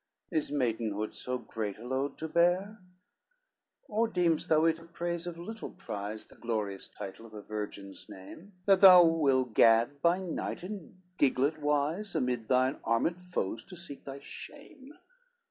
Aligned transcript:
Is 0.31 0.49
maidenhood 0.51 1.13
so 1.13 1.37
great 1.37 1.77
a 1.77 1.85
load 1.85 2.17
to 2.17 2.27
bear? 2.27 2.79
LXXII 2.81 2.81
"Or 3.87 4.07
deem'st 4.07 4.47
thou 4.49 4.65
it 4.65 4.79
a 4.79 4.85
praise 4.85 5.27
of 5.27 5.37
little 5.37 5.69
prize, 5.69 6.25
The 6.25 6.37
glorious 6.37 6.87
title 6.87 7.27
of 7.27 7.35
a 7.35 7.43
virgin's 7.43 8.09
name? 8.09 8.53
That 8.65 8.81
thou 8.81 9.03
will 9.05 9.45
gad 9.45 10.01
by 10.01 10.17
night 10.17 10.63
in 10.63 10.99
giglot 11.19 11.59
wise, 11.59 12.15
Amid 12.15 12.47
thine 12.47 12.79
armed 12.83 13.21
foes, 13.21 13.63
to 13.65 13.75
seek 13.75 14.03
thy 14.03 14.17
shame. 14.21 14.97